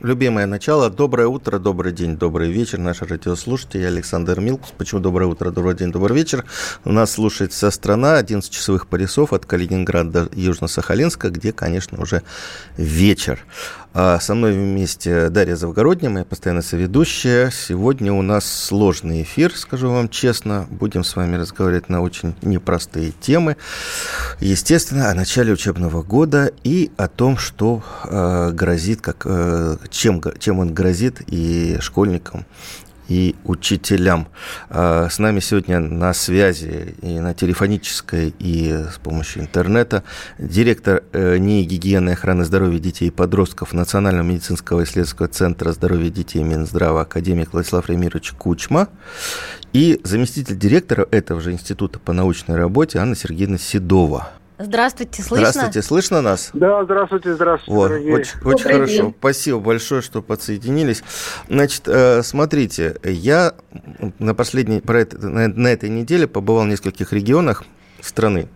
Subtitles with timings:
[0.00, 0.90] любимое начало.
[0.90, 3.82] Доброе утро, добрый день, добрый вечер, наши радиослушатели.
[3.82, 4.72] Я Александр Милкус.
[4.76, 6.44] Почему доброе утро, добрый день, добрый вечер?
[6.84, 12.22] У нас слушает вся страна, 11 часовых поясов от Калининграда до Южно-Сахалинска, где, конечно, уже
[12.76, 13.44] вечер.
[13.98, 17.50] А со мной вместе Дарья Завгородняя, моя постоянная соведущая.
[17.50, 20.66] Сегодня у нас сложный эфир, скажу вам честно.
[20.68, 23.56] Будем с вами разговаривать на очень непростые темы.
[24.38, 30.58] Естественно, о начале учебного года и о том, что э, грозит, как, э, чем, чем
[30.58, 32.44] он грозит и школьникам,
[33.08, 34.28] и учителям.
[34.68, 40.02] А, с нами сегодня на связи и на телефонической, и с помощью интернета
[40.38, 46.10] директор э, НИИ гигиены и охраны здоровья детей и подростков Национального медицинского исследовательского центра здоровья
[46.10, 48.88] детей Минздрава академик Владислав Ремирович Кучма
[49.72, 54.30] и заместитель директора этого же института по научной работе Анна Сергеевна Седова.
[54.58, 55.50] Здравствуйте, слышно?
[55.50, 56.50] Здравствуйте, слышно нас?
[56.54, 58.14] Да, здравствуйте, здравствуйте, вот, дорогие.
[58.14, 58.92] Очень, очень хорошо.
[58.92, 59.14] День.
[59.18, 61.02] Спасибо большое, что подсоединились.
[61.48, 63.54] Значит, э, смотрите, я
[64.18, 67.64] на последней, про это, на, на этой неделе побывал в нескольких регионах
[68.00, 68.48] страны,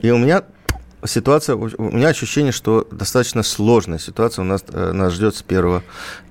[0.00, 0.42] и у меня
[1.04, 5.82] ситуация, у меня ощущение, что достаточно сложная ситуация у нас, э, нас ждет с 1,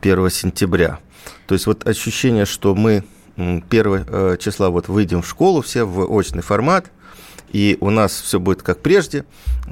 [0.01, 0.99] 1 сентября.
[1.47, 3.05] То есть вот ощущение, что мы
[3.37, 6.91] 1 э, числа вот выйдем в школу все в очный формат,
[7.57, 9.25] и у нас все будет как прежде,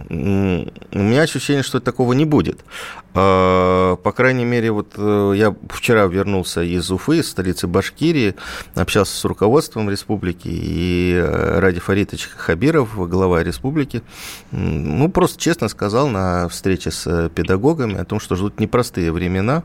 [0.09, 2.65] у меня ощущение, что такого не будет.
[3.13, 8.33] А, по крайней мере, вот э, я вчера вернулся из Уфы, из столицы Башкирии,
[8.73, 14.01] общался с руководством республики, и э, Ради Фаритович Хабиров, глава республики,
[14.49, 19.61] ну, просто честно сказал на встрече с педагогами о том, что ждут непростые времена,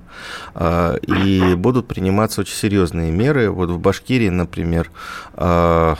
[0.55, 3.51] а, и будут приниматься очень серьезные меры.
[3.51, 4.91] Вот в Башкирии, например,
[5.33, 5.97] а,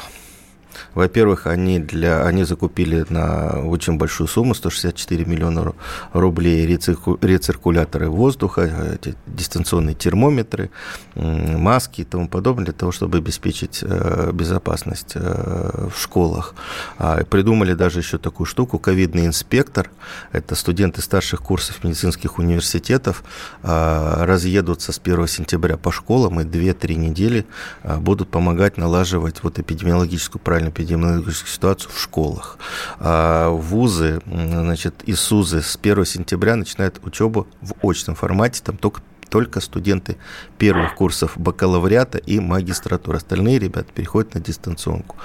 [0.95, 5.73] во-первых, они, для, они закупили на очень большую сумму, 164 миллиона
[6.13, 8.63] рублей, рециркуляторы воздуха,
[8.95, 10.71] эти дистанционные термометры,
[11.15, 16.55] маски и тому подобное, для того, чтобы обеспечить э, безопасность э, в школах.
[16.99, 19.91] А, придумали даже еще такую штуку, ковидный инспектор.
[20.33, 23.25] Это студенты старших курсов медицинских университетов
[23.63, 27.47] а, разъедутся с 1 сентября по школам и 2-3 недели
[27.83, 32.59] а, будут помогать налаживать вот эпидемиологическую правильную эпидемиологическую ситуацию в школах.
[32.99, 39.03] А вузы, значит, и СУЗы с 1 сентября начинают учебу в очном формате, там только
[39.31, 40.17] только студенты
[40.59, 43.17] первых курсов бакалавриата и магистратуры.
[43.17, 45.17] Остальные ребята переходят на дистанционку.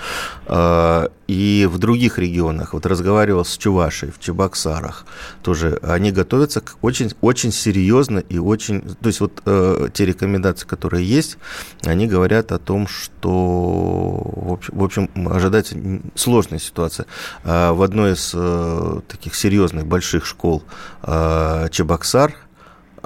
[0.45, 5.05] А, и в других регионах, вот разговаривал с Чувашей, в Чебоксарах,
[5.41, 8.81] тоже они готовятся к очень, очень серьезно и очень...
[8.81, 11.37] То есть вот э, те рекомендации, которые есть,
[11.83, 15.75] они говорят о том, что, в общем, ожидается
[16.13, 17.07] сложная ситуация.
[17.43, 20.63] А в одной из э, таких серьезных больших школ
[21.01, 22.35] э, Чебоксар,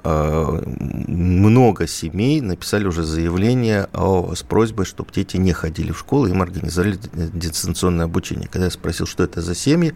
[0.04, 6.42] много семей написали уже заявление о, с просьбой, чтобы дети не ходили в школу, им
[6.42, 8.48] организовали дистанционное обучение.
[8.48, 9.96] Когда я спросил, что это за семьи,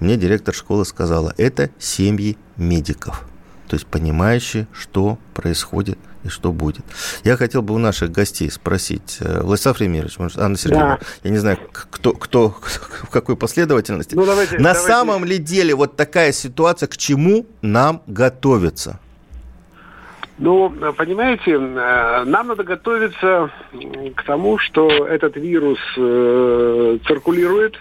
[0.00, 3.24] мне директор школы сказала, это семьи медиков,
[3.68, 6.84] то есть понимающие, что происходит и что будет.
[7.24, 11.06] Я хотел бы у наших гостей спросить, э, Владислав Ремирович, может, Анна Сергеевна, да.
[11.22, 12.50] я не знаю, кто, кто,
[13.02, 14.14] в какой последовательности.
[14.14, 14.86] Ну, давайте, На давайте.
[14.86, 18.98] самом ли деле вот такая ситуация, к чему нам готовиться?
[20.38, 23.50] Ну, понимаете, э, нам надо готовиться
[24.14, 27.76] к тому, что этот вирус э, циркулирует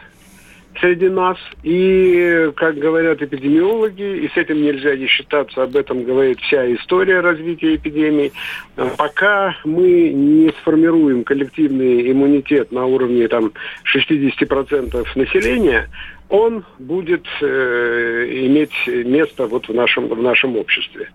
[0.80, 1.38] среди нас.
[1.64, 7.20] И, как говорят эпидемиологи, и с этим нельзя не считаться, об этом говорит вся история
[7.20, 8.32] развития эпидемии,
[8.76, 13.52] э, пока мы не сформируем коллективный иммунитет на уровне там,
[13.84, 15.90] 60% населения,
[16.30, 21.10] он будет э, иметь место вот в нашем, в нашем обществе.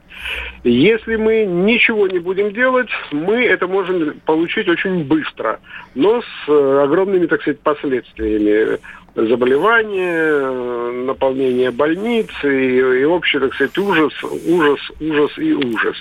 [0.64, 5.60] Если мы ничего не будем делать, мы это можем получить очень быстро,
[5.94, 8.78] но с э, огромными, так сказать, последствиями
[9.14, 14.12] заболевания, наполнение больниц и, и общий, так сказать, ужас,
[14.46, 15.96] ужас, ужас и ужас.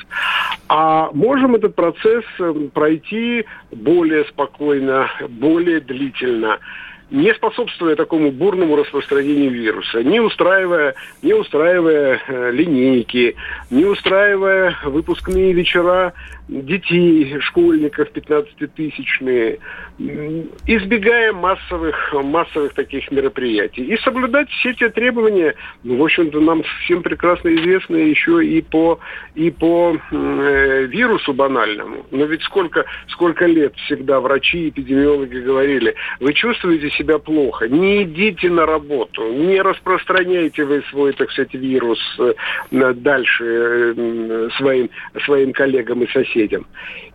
[0.70, 6.60] А можем этот процесс э, пройти более спокойно, более длительно.
[7.12, 13.36] Не способствуя такому бурному распространению вируса, не устраивая, не устраивая э, линейки,
[13.70, 16.14] не устраивая выпускные вечера
[16.48, 19.60] детей, школьников 15-тысячные,
[20.68, 23.84] избегая массовых, массовых таких мероприятий.
[23.84, 29.00] И соблюдать все те требования, ну, в общем-то, нам всем прекрасно известно еще и по,
[29.36, 32.06] и по э, вирусу банальному.
[32.12, 38.50] Но ведь сколько, сколько лет всегда врачи, эпидемиологи говорили, вы чувствуете себя плохо, не идите
[38.50, 42.34] на работу, не распространяйте вы свой, так сказать, вирус э,
[42.72, 44.90] дальше э, своим,
[45.24, 46.66] своим коллегам и соседям соседям.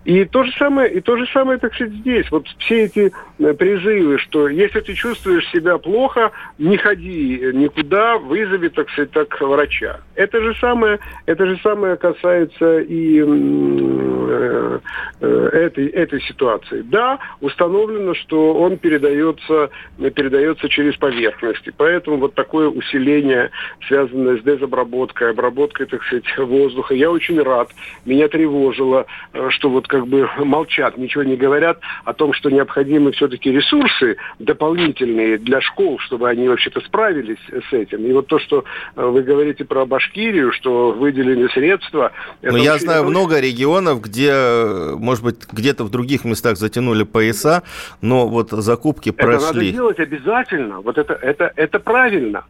[0.06, 2.30] И то же самое, и то же самое, так сказать, здесь.
[2.30, 8.68] Вот все эти э, призывы, что если ты чувствуешь себя плохо, не ходи никуда, вызови,
[8.68, 10.00] так сказать, так врача.
[10.14, 14.78] Это же самое, это же самое касается и э,
[15.20, 16.82] э, этой, этой ситуации.
[16.82, 21.72] Да, установлено, что он передается, передается через поверхности.
[21.76, 23.50] Поэтому вот такое усиление,
[23.88, 26.94] связанное с дезобработкой, обработкой, так сказать, воздуха.
[26.94, 27.70] Я очень рад.
[28.04, 29.06] Меня тревожило,
[29.36, 34.18] Э, что вот как бы молчат, ничего не говорят о том, что необходимы все-таки ресурсы
[34.38, 38.04] дополнительные для школ, чтобы они вообще-то справились с этим.
[38.04, 38.64] И вот то, что
[38.94, 42.12] э, вы говорите про Башкирию, что выделены средства...
[42.42, 43.10] Ну, я знаю это...
[43.10, 44.34] много регионов, где,
[44.98, 47.62] может быть, где-то в других местах затянули пояса,
[48.02, 49.46] но вот закупки это прошли.
[49.46, 50.80] Это надо делать обязательно.
[50.82, 52.44] Вот это, это, это правильно.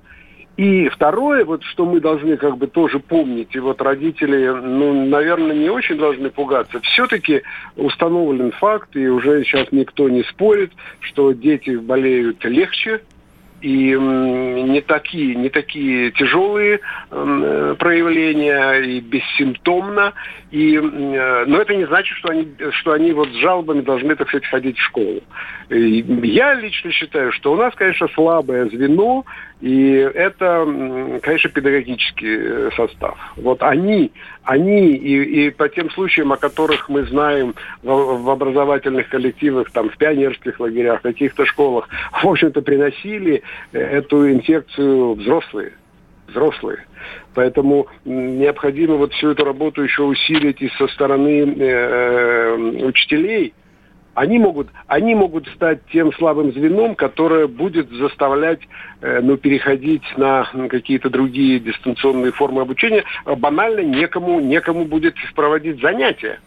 [0.57, 5.55] И второе, вот что мы должны как бы тоже помнить, и вот родители, ну, наверное,
[5.55, 6.81] не очень должны пугаться.
[6.81, 7.43] Все-таки
[7.77, 13.03] установлен факт, и уже сейчас никто не спорит, что дети болеют легче,
[13.61, 16.81] и не такие, не такие тяжелые
[17.11, 20.13] э, проявления и бессимптомно.
[20.51, 24.29] И, э, но это не значит, что они, что они вот с жалобами должны, так
[24.29, 25.21] сказать, ходить в школу.
[25.71, 29.25] И я лично считаю, что у нас, конечно, слабое звено,
[29.61, 33.17] и это, конечно, педагогический э, состав.
[33.37, 34.13] Вот они,
[34.45, 39.89] они и, и по тем случаям, о которых мы знаем в, в образовательных коллективах, там,
[39.89, 45.73] в пионерских лагерях, в каких-то школах, в общем-то, приносили эту инфекцию взрослые
[46.29, 46.85] взрослые.
[47.35, 53.55] Поэтому необходимо вот всю эту работу еще усилить и со стороны э, э учителей,
[54.15, 58.61] они могут, они могут стать тем слабым звеном, которое будет заставлять
[59.03, 63.05] э, ну, переходить на какие-то другие дистанционные формы обучения.
[63.27, 66.41] Банально некому, некому будет проводить занятия.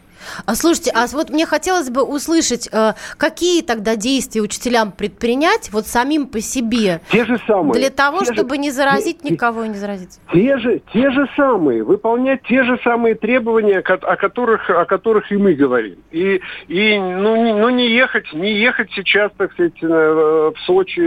[0.46, 5.88] А слушайте, а вот мне хотелось бы услышать, э, какие тогда действия учителям предпринять вот
[5.88, 7.02] самим по себе?
[7.12, 7.74] Те же самые.
[7.74, 10.20] Для того, чтобы же, не заразить те, никого и не заразиться.
[10.32, 15.38] Те же, те же самые, выполнять те же самые требования, о которых, о которых и
[15.38, 15.98] мы говорим.
[16.12, 21.00] И, и ну, не, ну, не ехать, не ехать сейчас, так сказать, в Сочи,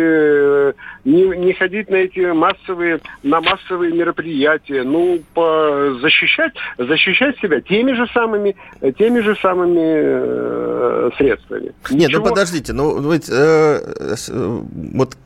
[1.04, 7.92] не, не ходить на эти массовые, на массовые мероприятия, ну, по, защищать, защищать себя теми
[7.92, 8.56] же самыми,
[9.02, 11.72] теми же самыми э, средствами.
[11.90, 13.80] Нет, ну подождите, ну ведь э,
[14.94, 15.16] вот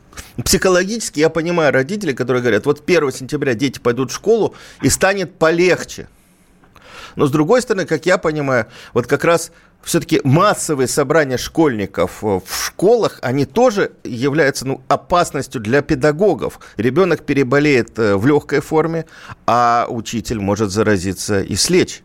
[0.42, 5.34] психологически я понимаю родителей, которые говорят, вот 1 сентября дети пойдут в школу и станет
[5.34, 6.08] полегче.
[7.16, 8.64] Но с другой стороны, как я понимаю,
[8.94, 9.52] вот как раз
[9.82, 16.60] все-таки массовые собрания школьников в школах, они тоже являются ну, опасностью для педагогов.
[16.78, 19.04] Ребенок переболеет э, в легкой форме,
[19.46, 22.02] а учитель может заразиться и слечь.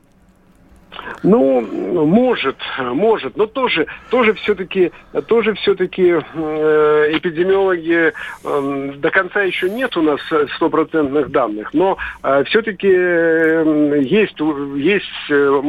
[1.24, 4.92] Ну, может, может, но тоже, тоже все-таки,
[5.28, 8.12] тоже все-таки э, эпидемиологи
[8.44, 10.20] э, до конца еще нет у нас
[10.56, 14.40] стопроцентных данных, но э, все-таки э, есть,
[14.78, 15.62] есть э,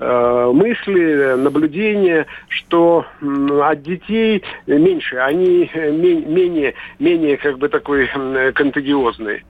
[0.00, 8.52] э, мысли, наблюдения, что э, от детей меньше, они менее, менее как бы такой э,
[8.52, 9.44] контагиозные.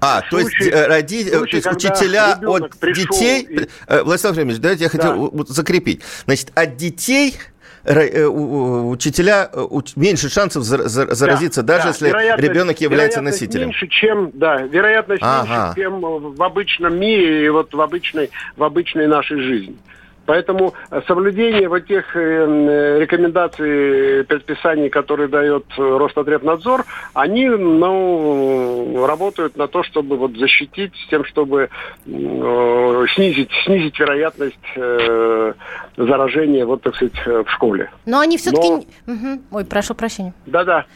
[0.00, 1.24] А, случай, то есть, э, роди...
[1.24, 3.42] случай, то есть учителя от детей...
[3.42, 3.68] И...
[4.04, 5.44] Владислав Владимирович, давайте я хотел да.
[5.52, 6.02] закрепить.
[6.24, 7.36] Значит, от детей
[7.84, 12.22] э, учителя э, меньше шансов заразиться, да, даже да.
[12.22, 13.68] если ребенок является носителем.
[13.68, 15.74] Меньше, чем, да, вероятность ага.
[15.74, 19.76] меньше, чем в обычном мире и вот в обычной, в обычной нашей жизни.
[20.26, 20.74] Поэтому
[21.06, 30.16] соблюдение вот тех э, рекомендаций, предписаний, которые дает Роспотребнадзор, они ну, работают на то, чтобы
[30.16, 31.70] вот защитить, с тем, чтобы
[32.06, 35.52] э, снизить, снизить вероятность э,
[35.96, 37.90] заражения, вот, так сказать, в школе.
[38.04, 38.86] Но они все-таки...
[39.06, 39.12] Но...
[39.14, 39.42] Угу.
[39.52, 40.34] Ой, прошу прощения.
[40.46, 40.86] Да-да.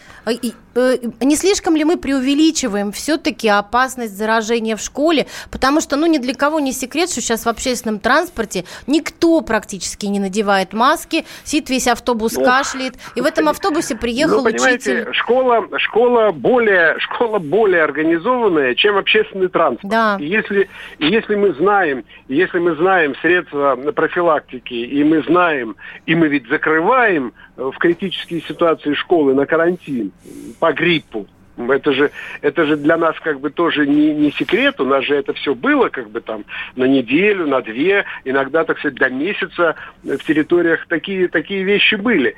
[0.75, 5.27] Э, не слишком ли мы преувеличиваем все-таки опасность заражения в школе?
[5.51, 10.07] Потому что, ну, ни для кого не секрет, что сейчас в общественном транспорте никто практически
[10.07, 15.09] не надевает маски, сидит весь автобус ну, кашляет, и в этом автобусе приехал ну, учитель.
[15.13, 19.91] Школа, школа более, школа более организованная, чем общественный транспорт.
[19.91, 20.17] Да.
[20.21, 26.15] И если, и если мы знаем, если мы знаем средства профилактики, и мы знаем, и
[26.15, 30.13] мы ведь закрываем в критические ситуации школы на карантин
[30.59, 31.27] по гриппу,
[31.69, 34.81] это же, это же для нас как бы тоже не, не секрет.
[34.81, 36.45] У нас же это все было как бы там
[36.77, 42.35] на неделю, на две, иногда, так сказать, до месяца в территориях такие, такие вещи были.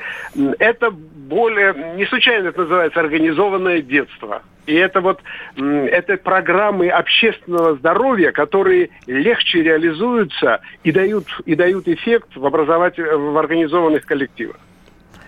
[0.58, 4.42] Это более, не случайно это называется организованное детство.
[4.66, 5.20] И это вот
[5.56, 13.38] это программы общественного здоровья, которые легче реализуются и дают, и дают эффект в, образовательных в
[13.38, 14.56] организованных коллективах.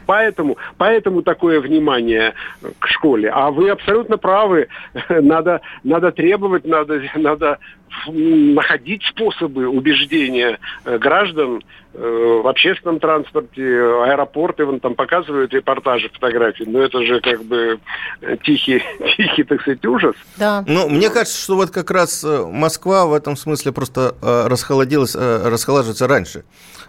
[0.07, 2.35] Поэтому, поэтому такое внимание
[2.79, 3.31] к школе.
[3.31, 4.69] А вы абсолютно правы.
[5.09, 7.59] Надо, надо требовать, надо, надо
[8.07, 11.63] находить способы убеждения э, граждан
[11.95, 17.79] э, в общественном транспорте, аэропорты, вон там показывают репортажи, фотографии, но это же как бы
[18.21, 18.83] э, тихий,
[19.17, 20.17] тихий, так сказать, ужас.
[20.37, 20.65] Да.
[20.67, 26.45] Ну, мне кажется, что вот как раз Москва в этом смысле просто расхолодилась, расхолаживается раньше.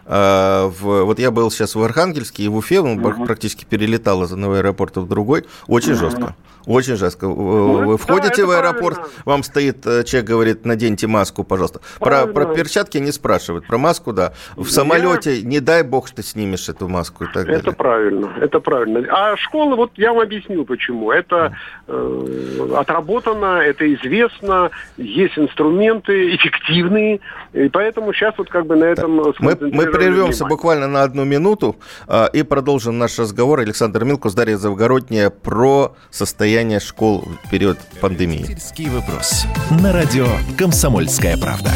[0.06, 3.26] Вот я был сейчас в Архангельске и в Уфе, он угу.
[3.26, 6.00] практически перелетал из одного аэропорта в другой, очень угу.
[6.00, 6.36] жестко.
[6.68, 7.28] Очень жестко.
[7.28, 9.22] Ну, Вы входите да, в аэропорт, правильно.
[9.26, 11.82] вам стоит человек, говорит, наденьте маску, пожалуйста.
[12.00, 14.34] Про, про перчатки не спрашивают, про маску, да.
[14.56, 15.48] В самолете, я...
[15.48, 17.60] не дай бог, что снимешь эту маску и так далее.
[17.60, 19.06] Это правильно, это правильно.
[19.10, 21.12] А школа, вот я вам объясню, почему.
[21.12, 21.56] Это
[21.88, 27.20] э, отработано, это известно, есть инструменты эффективные,
[27.56, 29.16] и поэтому сейчас вот как бы на этом...
[29.16, 30.50] Мы, мы прервемся внимание.
[30.50, 33.62] буквально на одну минуту э, и продолжим наш разговор.
[33.62, 38.46] Александр Милкус, Дарья Завгородняя про состояние школ в период пандемии.
[38.90, 39.46] вопрос.
[39.82, 40.26] На радио
[40.58, 41.72] «Комсомольская «Комсомольская правда».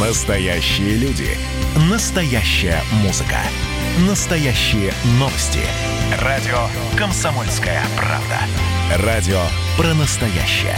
[0.00, 1.28] Настоящие люди.
[1.90, 3.38] Настоящая музыка.
[4.08, 5.60] Настоящие новости.
[6.22, 6.58] Радио
[6.98, 9.04] «Комсомольская правда».
[9.04, 9.40] Радио
[9.76, 10.76] про настоящее.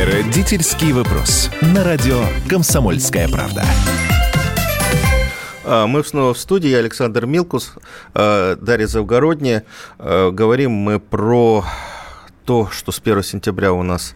[0.00, 1.50] Родительский вопрос.
[1.60, 3.62] На радио «Комсомольская правда».
[5.62, 6.72] А, мы снова в студии.
[6.72, 7.74] Александр Милкус,
[8.14, 9.64] а, Дарья Завгородняя.
[9.98, 11.66] А, говорим мы про
[12.46, 14.14] то, что с 1 сентября у нас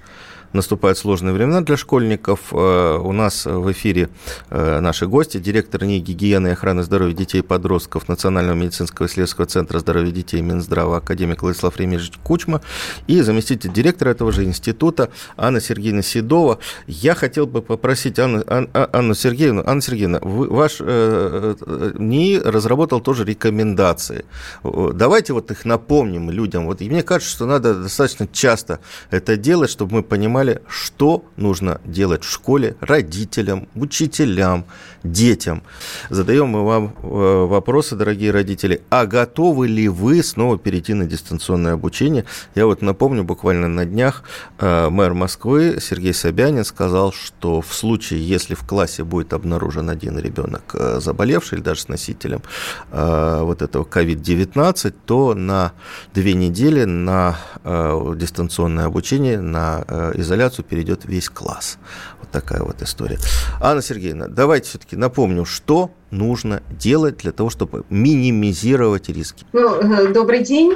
[0.54, 2.52] наступают сложные времена для школьников.
[2.52, 4.08] Э, у нас в эфире
[4.50, 9.46] э, наши гости, директор НИИ гигиены и охраны здоровья детей и подростков Национального медицинского исследовательского
[9.46, 12.62] центра здоровья детей Минздрава, академик Владислав Ремирович Кучма
[13.06, 16.58] и заместитель директора этого же института Анна Сергеевна Седова.
[16.86, 21.54] Я хотел бы попросить Анну, Анну Сергеевну, Анна Сергеевна, вы, ваш э,
[21.98, 24.24] НИИ разработал тоже рекомендации.
[24.62, 26.66] Давайте вот их напомним людям.
[26.66, 28.80] Вот, и мне кажется, что надо достаточно часто
[29.10, 34.64] это делать, чтобы мы понимали, понимали, что нужно делать в школе родителям, учителям,
[35.02, 35.62] детям.
[36.10, 41.74] Задаем мы вам э, вопросы, дорогие родители, а готовы ли вы снова перейти на дистанционное
[41.74, 42.24] обучение?
[42.54, 44.22] Я вот напомню, буквально на днях
[44.58, 50.18] э, мэр Москвы Сергей Собянин сказал, что в случае, если в классе будет обнаружен один
[50.18, 52.42] ребенок э, заболевший или даже с носителем
[52.90, 55.72] вот этого COVID-19, то на
[56.14, 59.84] две недели на дистанционное обучение, на
[60.14, 61.78] изоляцию изоляцию перейдет весь класс.
[62.20, 63.18] Вот такая вот история.
[63.60, 69.46] Анна Сергеевна, давайте все-таки напомню, что нужно делать для того, чтобы минимизировать риски.
[69.52, 70.74] Ну, э, добрый день.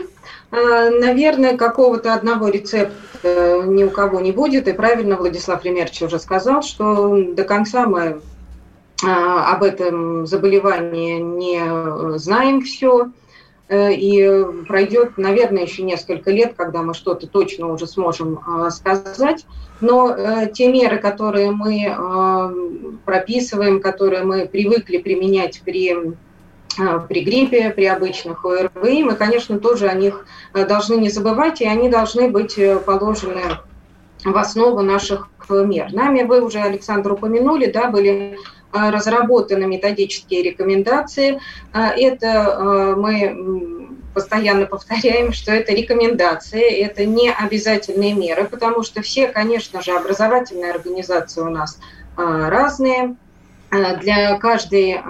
[0.50, 4.68] Э, наверное, какого-то одного рецепта э, ни у кого не будет.
[4.68, 8.20] И правильно Владислав Ремерч уже сказал, что до конца мы
[9.00, 13.12] об этом заболевании не знаем все.
[13.68, 14.26] Э, и
[14.66, 19.44] пройдет, наверное, еще несколько лет, когда мы что-то точно уже сможем э, сказать.
[19.82, 21.94] Но э, те меры, которые мы
[23.04, 26.14] прописываем, которые мы привыкли применять при
[27.08, 31.88] при гриппе, при обычных ОРВИ, мы, конечно, тоже о них должны не забывать, и они
[31.88, 32.56] должны быть
[32.86, 33.40] положены
[34.24, 35.92] в основу наших мер.
[35.92, 38.38] Нами вы уже, Александр, упомянули, да, были а,
[38.72, 41.40] разработаны методические рекомендации.
[41.72, 49.00] А, это а, мы постоянно повторяем, что это рекомендации, это не обязательные меры, потому что
[49.02, 51.78] все, конечно же, образовательные организации у нас
[52.16, 53.14] разные,
[53.70, 55.00] для каждой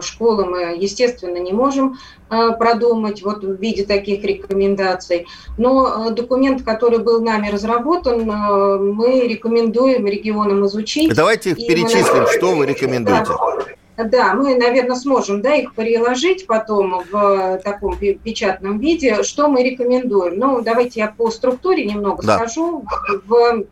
[0.00, 5.26] школы мы, естественно, не можем продумать вот в виде таких рекомендаций.
[5.58, 11.14] Но документ, который был нами разработан, мы рекомендуем регионам изучить.
[11.14, 13.26] Давайте их перечислим, мы, что вы рекомендуете.
[13.28, 13.66] Да.
[13.96, 19.22] Да, мы, наверное, сможем да, их переложить потом в таком печатном виде.
[19.22, 20.38] Что мы рекомендуем?
[20.38, 22.36] Ну, давайте я по структуре немного да.
[22.36, 22.84] скажу.
[23.26, 23.64] В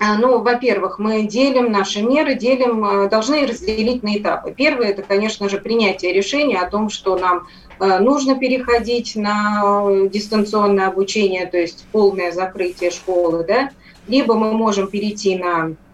[0.00, 4.54] ну, во-первых, мы делим наши меры, делим, а, должны разделить на этапы.
[4.56, 7.46] Первое– это, конечно же, принятие решения о том, что нам
[7.78, 13.70] а, нужно переходить на дистанционное обучение, то есть полное закрытие школы, да,
[14.08, 15.91] либо мы можем перейти на Э,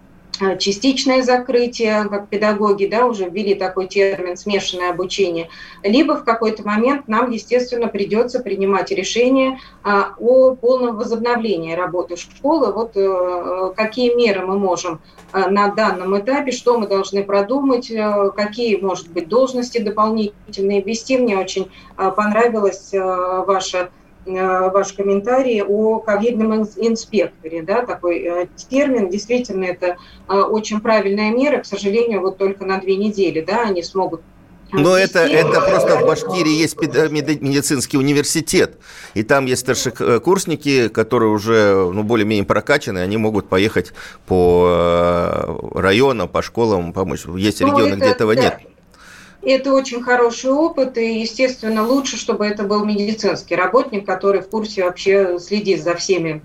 [0.58, 5.48] частичное закрытие, как педагоги да, уже ввели такой термин смешанное обучение,
[5.82, 12.72] либо в какой-то момент нам, естественно, придется принимать решение а, о полном возобновлении работы школы.
[12.72, 15.00] Вот э, какие меры мы можем
[15.32, 17.92] э, на данном этапе, что мы должны продумать,
[18.36, 21.18] какие, может быть, должности дополнительные ввести.
[21.18, 23.88] Мне очень понравилась ваша Э,
[24.28, 29.08] ваш комментарий о ковидном инспекторе, да, такой э, термин.
[29.08, 29.96] Действительно, это
[30.28, 31.60] э, очень правильная мера.
[31.60, 34.20] К сожалению, вот только на две недели, да, они смогут
[34.70, 38.76] но это, это просто в Башкирии есть медицинский университет,
[39.14, 43.94] и там есть старшекурсники, которые уже ну, более-менее прокачаны, они могут поехать
[44.26, 47.24] по районам, по школам помочь.
[47.36, 48.42] Есть ну, регионы, это, где этого да.
[48.42, 48.58] нет.
[49.42, 54.82] Это очень хороший опыт, и, естественно, лучше, чтобы это был медицинский работник, который в курсе
[54.84, 56.42] вообще следит за всеми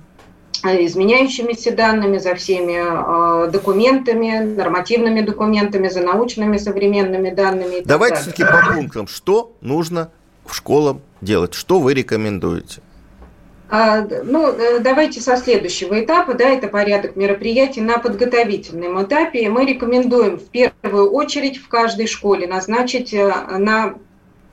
[0.64, 7.82] э, изменяющимися данными, за всеми э, документами, нормативными документами, за научными современными данными.
[7.84, 9.08] Давайте все-таки по пунктам.
[9.08, 10.12] Что нужно
[10.46, 11.56] в школам делать?
[11.56, 12.83] Что вы рекомендуете?
[13.70, 19.50] А, ну, э, давайте со следующего этапа, да, это порядок мероприятий на подготовительном этапе.
[19.50, 23.96] Мы рекомендуем в первую очередь в каждой школе назначить э, на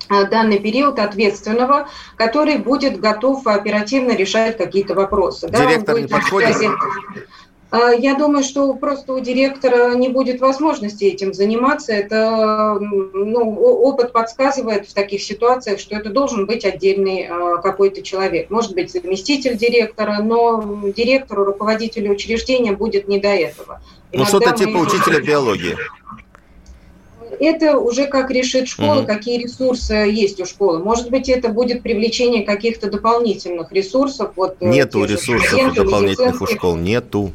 [0.09, 5.49] э, данный период ответственного, который будет готов оперативно решать какие-то вопросы.
[5.49, 6.57] Директор да, не подходит?
[6.57, 6.71] Связи...
[7.71, 11.93] А, я думаю, что просто у директора не будет возможности этим заниматься.
[11.93, 18.51] Это ну, опыт подсказывает в таких ситуациях, что это должен быть отдельный а, какой-то человек.
[18.51, 23.81] Может быть, заместитель директора, но директору, руководителю учреждения будет не до этого.
[24.13, 25.77] Ну, что-то типа учителя биологии.
[27.41, 29.07] Это уже как решит школа, угу.
[29.07, 30.79] какие ресурсы есть у школы.
[30.79, 34.33] Может быть, это будет привлечение каких-то дополнительных ресурсов.
[34.37, 37.33] Вот, э, нету ресурсов дополнительных у школ, нету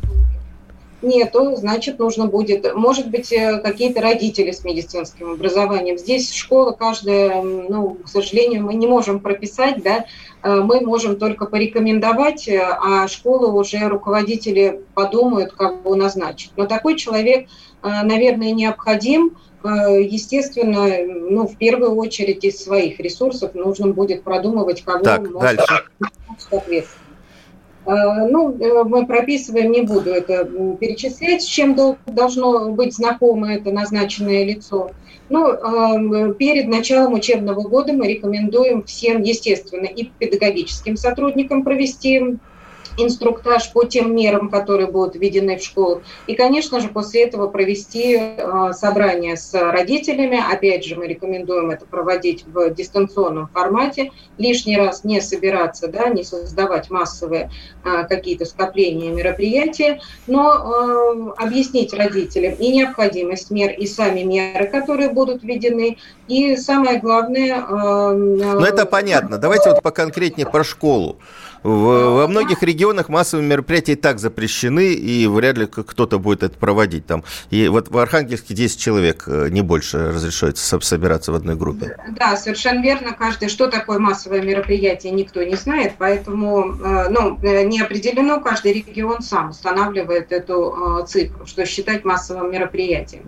[1.01, 5.99] нету, значит, нужно будет, может быть, э, какие-то родители с медицинским образованием.
[5.99, 10.06] Здесь школа каждая, ну, к сожалению, мы не можем прописать, да,
[10.41, 16.51] э, мы можем только порекомендовать, а школы уже руководители подумают, кого назначить.
[16.56, 17.47] Но такой человек,
[17.84, 25.21] наверное, необходим, естественно, ну, в первую очередь из своих ресурсов нужно будет продумывать, кого так,
[25.21, 25.84] можно дальше.
[26.38, 27.06] соответственно.
[27.86, 30.45] Э, ну, э, мы прописываем, не буду это
[30.80, 31.75] перечислять, с чем
[32.06, 34.91] должно быть знакомо это назначенное лицо.
[35.30, 42.38] Ну, э, перед началом учебного года мы рекомендуем всем, естественно, и педагогическим сотрудникам провести
[42.97, 46.01] инструктаж по тем мерам, которые будут введены в школу.
[46.27, 50.41] И, конечно же, после этого провести э, собрание с родителями.
[50.51, 54.12] Опять же, мы рекомендуем это проводить в дистанционном формате.
[54.38, 57.49] Лишний раз не собираться, да, не создавать массовые
[57.84, 65.10] э, какие-то скопления мероприятия, но э, объяснить родителям и необходимость мер, и сами меры, которые
[65.10, 65.97] будут введены.
[66.27, 67.62] И самое главное...
[67.67, 69.38] Ну, это понятно.
[69.38, 71.17] Давайте вот поконкретнее про школу.
[71.65, 77.08] Во многих регионах массовые мероприятия и так запрещены, и вряд ли кто-то будет это проводить
[77.08, 77.23] там.
[77.49, 81.97] И вот в Архангельске 10 человек, э, не больше, разрешается собираться в одной группе.
[82.19, 83.13] Да, совершенно верно.
[83.13, 88.73] Каждый, что такое массовое мероприятие, никто не знает, поэтому э, ну, э, не определено, каждый
[88.73, 93.23] регион сам устанавливает эту цифру, что считать массовым мероприятием.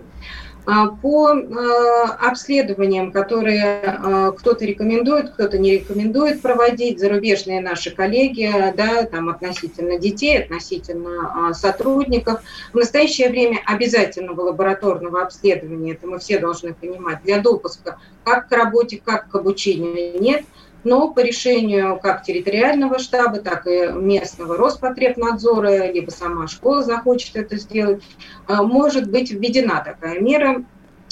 [0.70, 8.52] А, по а, обследованиям, которые а, кто-то рекомендует, кто-то не рекомендует проводить, зарубежные наши коллеги,
[8.76, 12.42] да, там относительно детей, относительно сотрудников,
[12.74, 18.52] в настоящее время обязательного лабораторного обследования, это мы все должны понимать, для допуска как к
[18.52, 20.20] работе, как к обучению.
[20.20, 20.44] Нет–
[20.88, 27.56] но по решению как территориального штаба, так и местного Роспотребнадзора, либо сама школа захочет это
[27.56, 28.02] сделать,
[28.48, 30.64] э, может быть введена такая мера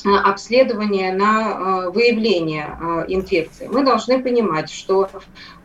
[0.06, 3.68] э, обследования на э, выявление инфекции.
[3.70, 5.08] Мы должны понимать, что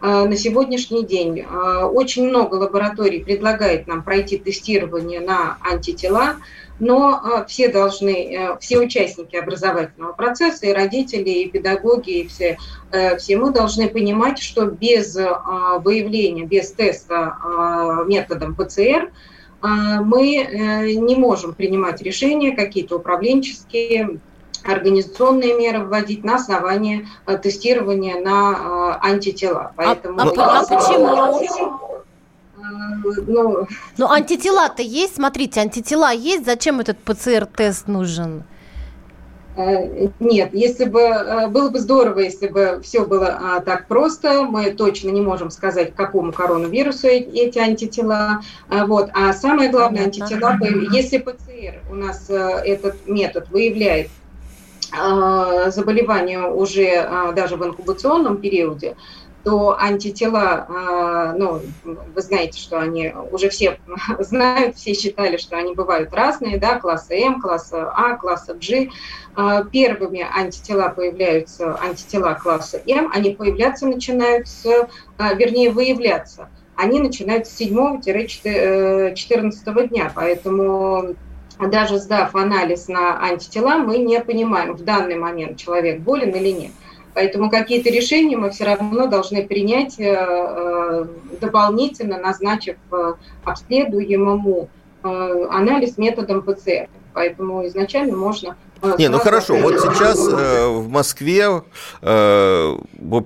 [0.01, 6.37] на сегодняшний день очень много лабораторий предлагает нам пройти тестирование на антитела,
[6.79, 12.57] но все должны, все участники образовательного процесса, и родители, и педагоги, и все,
[13.19, 17.37] все мы должны понимать, что без выявления, без теста
[18.07, 19.11] методом ПЦР
[19.61, 24.19] мы не можем принимать решения какие-то управленческие,
[24.63, 29.61] организационные меры вводить на основании э, тестирования на э, антитела.
[29.61, 31.79] А, Поэтому а, а, а почему?
[32.57, 32.61] Э,
[33.27, 38.43] ну, ну антитела-то есть, смотрите, антитела есть, зачем этот ПЦР-тест нужен?
[40.21, 45.09] Нет, если бы было бы здорово, если бы все было а, так просто, мы точно
[45.09, 48.39] не можем сказать, к какому коронавирусу эти антитела.
[48.69, 49.09] Вот.
[49.13, 50.57] А самое главное, антитела,
[50.93, 54.07] если ПЦР у нас этот метод выявляет
[55.71, 58.95] заболевания уже а, даже в инкубационном периоде,
[59.43, 63.79] то антитела, а, ну, вы знаете, что они уже все
[64.19, 68.89] знают, все считали, что они бывают разные, да, класса М, класса А, класса G.
[69.71, 74.65] Первыми антитела появляются, антитела класса М, они появляться начинают с,
[75.17, 76.49] вернее, выявляться.
[76.75, 81.15] Они начинают с 7-14 э, дня, поэтому
[81.69, 86.71] даже сдав анализ на антитела, мы не понимаем, в данный момент человек болен или нет.
[87.13, 91.05] Поэтому какие-то решения мы все равно должны принять э, э,
[91.41, 94.69] дополнительно, назначив э, обследуемому
[95.03, 96.87] анализ методом ПЦР.
[97.13, 98.55] Поэтому изначально можно
[98.97, 101.61] не, ну хорошо, вот сейчас э, в Москве
[102.01, 102.77] э,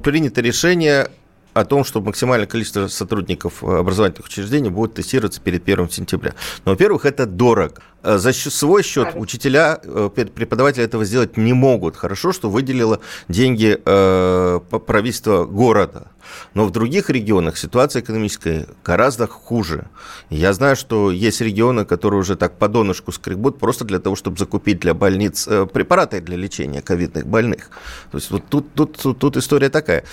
[0.04, 1.08] принято решение
[1.56, 6.34] о том, что максимальное количество сотрудников образовательных учреждений будет тестироваться перед 1 сентября.
[6.66, 7.82] Но, во-первых, это дорого.
[8.04, 11.96] Э, за свой счет учителя, э, преподаватели этого сделать не могут.
[11.96, 16.08] Хорошо, что выделило деньги э, правительство города.
[16.54, 19.88] Но в других регионах ситуация экономическая гораздо хуже.
[20.30, 24.38] Я знаю, что есть регионы, которые уже так по донышку скребут просто для того, чтобы
[24.38, 27.70] закупить для больниц препараты для лечения ковидных больных.
[28.12, 30.04] То есть вот тут, тут, тут, история такая.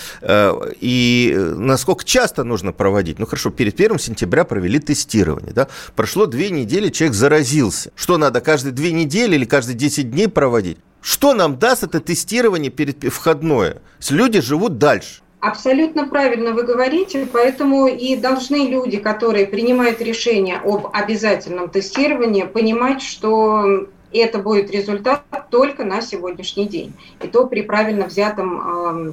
[0.80, 3.18] И насколько часто нужно проводить?
[3.18, 5.52] Ну хорошо, перед 1 сентября провели тестирование.
[5.52, 5.68] Да?
[5.94, 7.90] Прошло две недели, человек заразился.
[7.94, 10.78] Что надо, каждые две недели или каждые 10 дней проводить?
[11.00, 13.82] Что нам даст это тестирование перед входное?
[14.10, 15.22] Люди живут дальше.
[15.42, 23.02] Абсолютно правильно вы говорите, поэтому и должны люди, которые принимают решение об обязательном тестировании, понимать,
[23.02, 29.12] что это будет результат только на сегодняшний день, и то при правильно взятом э,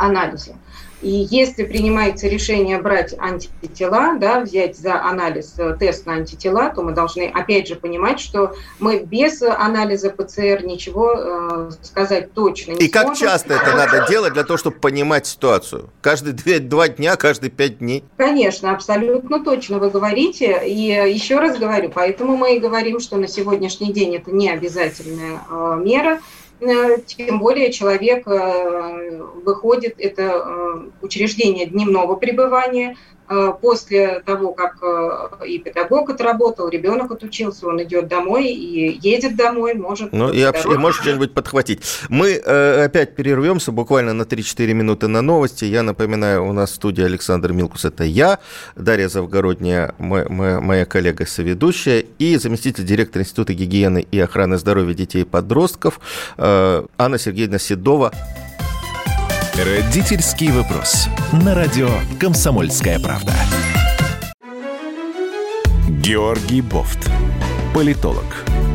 [0.00, 0.56] анализе.
[1.02, 6.82] И если принимается решение брать антитела, да, взять за анализ э, тест на антитела, то
[6.82, 12.86] мы должны опять же понимать, что мы без анализа ПЦР ничего э, сказать точно не
[12.86, 13.08] И сможем.
[13.08, 15.90] как часто это надо делать для того, чтобы понимать ситуацию?
[16.00, 18.04] Каждые две, два дня, каждые пять дней?
[18.16, 20.62] Конечно, абсолютно точно вы говорите.
[20.66, 25.40] И еще раз говорю, поэтому мы и говорим, что на сегодняшний день это не обязательная
[25.50, 26.20] э, мера.
[26.62, 32.96] Э, тем более человек э, выходит, это э, учреждение дневного пребывания,
[33.60, 39.74] после того, как э, и педагог отработал, ребенок отучился, он идет домой и едет домой,
[39.74, 40.12] может...
[40.12, 40.64] Ну, и, общ...
[40.64, 41.80] и может что-нибудь подхватить.
[42.08, 45.64] Мы э, опять перервемся буквально на 3-4 минуты на новости.
[45.64, 48.38] Я напоминаю, у нас в студии Александр Милкус, это я,
[48.76, 55.22] Дарья Завгородняя, моя, моя, моя коллега-соведущая, и заместитель директора Института гигиены и охраны здоровья детей
[55.22, 56.00] и подростков
[56.36, 58.12] э, Анна Сергеевна Седова.
[59.54, 61.08] Родительский вопрос.
[61.44, 63.34] На радио «Комсомольская правда».
[65.86, 67.10] Георгий Бофт.
[67.74, 68.24] Политолог,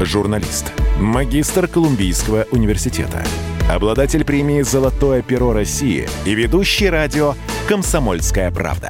[0.01, 3.25] журналист, магистр Колумбийского университета,
[3.67, 7.33] обладатель премии «Золотое перо России» и ведущий радио
[7.67, 8.89] «Комсомольская правда».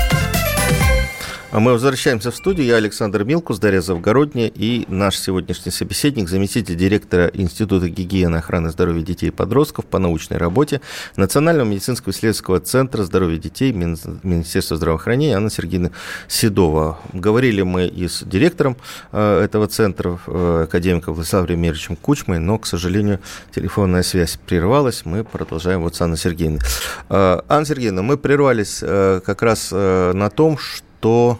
[1.51, 2.65] А мы возвращаемся в студию.
[2.65, 8.69] Я Александр Милкус, Дарья Завгородняя и наш сегодняшний собеседник, заместитель директора Института гигиены и охраны
[8.69, 10.79] здоровья детей и подростков по научной работе
[11.17, 15.91] Национального медицинского исследовательского центра здоровья детей Министерства здравоохранения Анна Сергеевна
[16.29, 16.99] Седова.
[17.11, 18.77] Говорили мы и с директором
[19.11, 23.19] э, этого центра, э, академиком Владиславом Емельевичем Кучмой, но, к сожалению,
[23.53, 25.01] телефонная связь прервалась.
[25.03, 26.61] Мы продолжаем вот с Анной Сергеевной.
[27.09, 31.39] Э, Анна Сергеевна, мы прервались как раз на том, что что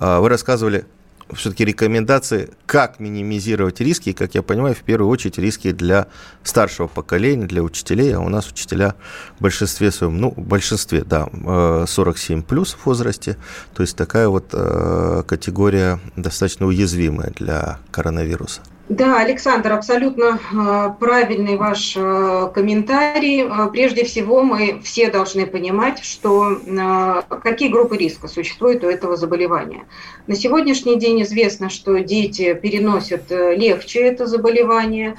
[0.00, 0.86] а, вы рассказывали
[1.32, 6.06] все-таки рекомендации, как минимизировать риски, и, как я понимаю, в первую очередь риски для
[6.42, 8.94] старшего поколения, для учителей, а у нас учителя
[9.38, 11.28] в большинстве своем, ну, в большинстве, да,
[11.86, 13.36] 47 э, плюс в возрасте,
[13.74, 18.62] то есть такая вот э, категория достаточно уязвимая для коронавируса.
[18.88, 23.42] Да, Александр, абсолютно э, правильный ваш э, комментарий.
[23.42, 26.58] Э, прежде всего, мы все должны понимать, что
[27.42, 29.84] какие группы риска существуют у этого заболевания.
[30.26, 35.16] На сегодняшний день известно, что дети переносят легче это заболевание,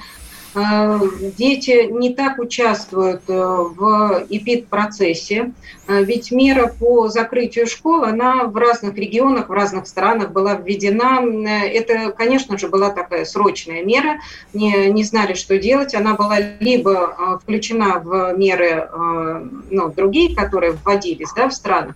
[0.54, 5.52] дети не так участвуют э, в эпид-процессе,
[5.88, 11.20] э, ведь мера по закрытию школ, она в разных регионах, в разных странах была введена.
[11.46, 14.20] Это, конечно же, была такая срочная мера,
[14.52, 15.94] не, не знали, что делать.
[15.94, 18.88] Она была либо включена в меры
[19.70, 21.94] ну, другие, которые вводились да, в странах,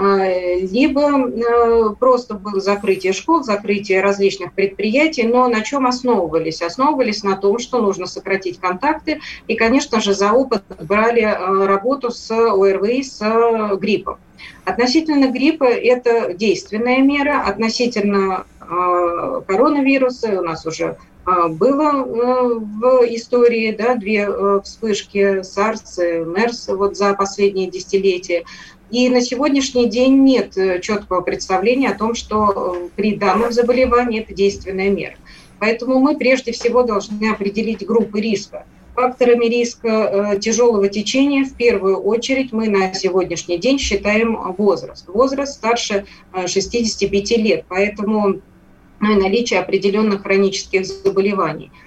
[0.00, 6.62] либо э, просто было закрытие школ, закрытие различных предприятий, но на чем основывались?
[6.62, 12.10] Основывались на том, что нужно сократить контакты, и, конечно же, за опыт брали э, работу
[12.10, 14.16] с ОРВИ, с гриппом.
[14.64, 23.94] Относительно гриппа это действенная мера, относительно э, коронавируса у нас уже было в истории да,
[23.94, 24.26] две
[24.62, 28.44] вспышки SARS и MERS вот за последние десятилетия.
[28.90, 34.20] И на сегодняшний день нет э, четкого представления о том, что э, при данном заболевании
[34.20, 35.14] это действенная мера.
[35.60, 38.66] Поэтому мы прежде всего должны определить группы риска.
[38.94, 45.06] Факторами риска э, тяжелого течения в первую очередь мы на сегодняшний день считаем возраст.
[45.06, 46.06] Возраст старше
[46.46, 48.40] 65 лет, поэтому
[48.98, 51.70] наличие определенных хронических заболеваний–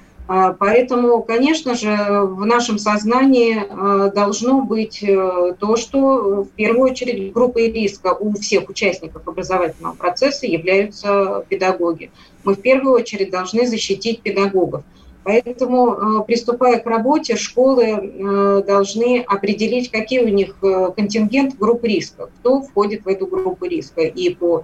[0.58, 7.34] поэтому, конечно же, в нашем сознании а, должно быть э, то, что в первую очередь
[7.34, 12.10] группой риска у всех участников образовательного процесса являются педагоги.
[12.46, 14.84] Мы в первую очередь должны защитить педагогов.
[15.24, 22.30] Поэтому, а, приступая к работе, школы должны определить, какие у них э, контингент групп риска,
[22.40, 24.64] кто входит в эту группу риска и по,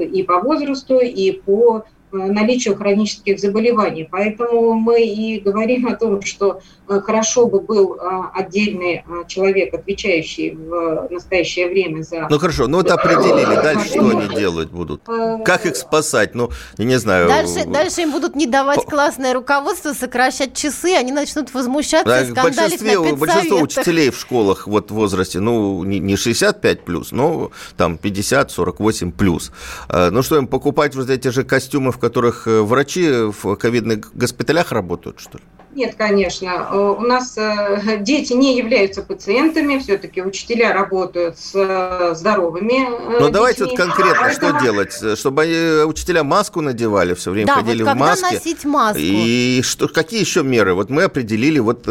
[0.00, 4.08] и по возрасту, и по Э, наличию хронических заболеваний.
[4.10, 8.00] Поэтому мы и говорим о том, что э, хорошо бы был э,
[8.34, 12.26] отдельный человек, отвечающий в настоящее время за...
[12.28, 13.54] Ну хорошо, ну это определили.
[13.54, 15.02] Дальше что они делать будут?
[15.44, 16.34] Как их спасать?
[16.34, 17.28] Ну, я не знаю.
[17.28, 22.30] Дальше, дальше им будут не давать классное руководство, сокращать часы, они начнут возмущаться да, и
[22.30, 27.98] скандалить на Большинство учителей в школах вот в возрасте, ну, не 65 плюс, но там
[28.02, 29.52] 50-48 плюс.
[29.88, 34.72] Ну что им покупать вот эти же костюмы в которых э, врачи в ковидных госпиталях
[34.72, 35.44] работают, что ли?
[35.72, 36.68] Нет, конечно.
[36.70, 43.18] Э, у нас э, дети не являются пациентами, все-таки учителя работают с э, здоровыми Но
[43.18, 43.32] детьми.
[43.32, 44.92] давайте вот конкретно, а что делать?
[45.18, 48.34] Чтобы учителя маску надевали, все время да, ходили вот в маске.
[48.34, 49.00] носить маску?
[49.00, 50.74] И что, какие еще меры?
[50.74, 51.86] Вот мы определили вот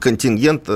[0.00, 0.68] контингент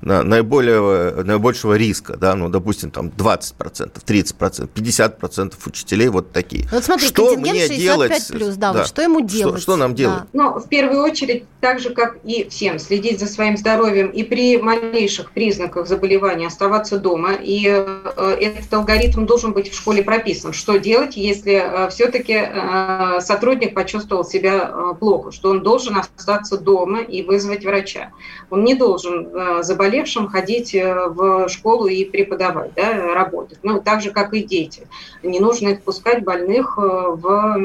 [0.00, 6.66] наиболее, наибольшего риска, да, ну, допустим, там 20%, 30%, 50% учителей вот такие.
[6.72, 8.28] Вот смотри, что мне делать?
[8.28, 8.78] Плюс, да, да.
[8.80, 9.56] Вот что ему делать?
[9.56, 10.20] Что, что нам делать?
[10.20, 10.26] Да.
[10.32, 14.58] Ну, в первую очередь так же, как и всем, следить за своим здоровьем и при
[14.58, 17.32] малейших признаках заболевания оставаться дома.
[17.32, 20.52] И э, этот алгоритм должен быть в школе прописан.
[20.52, 27.00] Что делать, если э, все-таки э, сотрудник почувствовал себя плохо, что он должен остаться дома
[27.00, 28.12] и вызвать врача.
[28.50, 29.28] Он не должен
[29.62, 33.58] заболевшим ходить в школу и преподавать, да, работать.
[33.62, 34.86] Ну, так же, как и дети.
[35.22, 35.80] Не нужно их
[36.22, 37.56] больных в,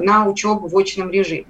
[0.00, 1.46] на учебу в очном режиме.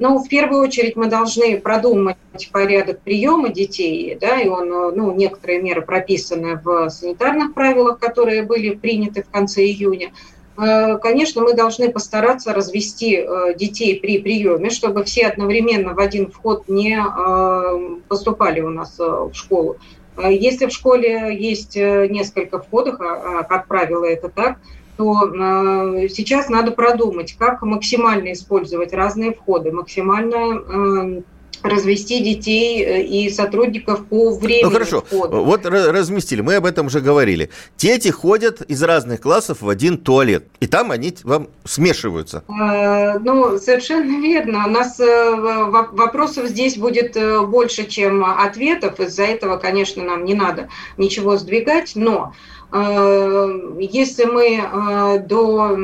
[0.00, 2.16] Но в первую очередь мы должны продумать
[2.50, 8.70] порядок приема детей, да, и он, ну, некоторые меры прописаны в санитарных правилах, которые были
[8.70, 10.10] приняты в конце июня.
[10.56, 16.30] Э, конечно, мы должны постараться развести э, детей при приеме, чтобы все одновременно в один
[16.30, 19.76] вход не э, поступали у нас в школу.
[20.22, 24.58] Если в школе есть несколько входов, а, а, как правило, это так,
[25.00, 31.22] то э, сейчас надо продумать, как максимально использовать разные входы, максимально э,
[31.62, 34.64] развести детей э, и сотрудников по времени.
[34.64, 35.38] Ну хорошо, входа.
[35.38, 37.48] вот разместили, мы об этом уже говорили.
[37.78, 42.44] Дети ходят из разных классов в один туалет, и там они вам смешиваются.
[42.46, 44.66] Ну, совершенно верно.
[44.66, 47.16] У нас вопросов здесь будет
[47.48, 49.00] больше, чем ответов.
[49.00, 52.34] Из-за этого, конечно, нам не надо ничего сдвигать, но
[52.72, 55.76] Если мы до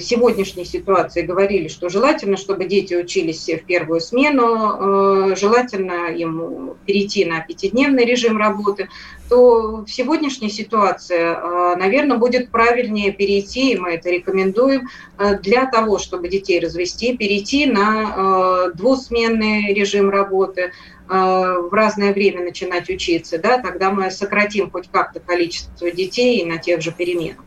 [0.00, 7.24] сегодняшней ситуации говорили, что желательно, чтобы дети учились все в первую смену, желательно им перейти
[7.24, 8.88] на пятидневный режим работы,
[9.28, 14.88] то в сегодняшней ситуации, наверное, будет правильнее перейти, и мы это рекомендуем,
[15.42, 22.88] для того, чтобы детей развести, перейти на двусменный режим работы, Э, в разное время начинать
[22.88, 27.44] учиться, да, тогда мы сократим хоть как-то количество детей на тех же переменах.